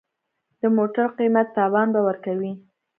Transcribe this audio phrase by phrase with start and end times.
[0.61, 2.51] د موټر قیمت تاوان به ورکوې.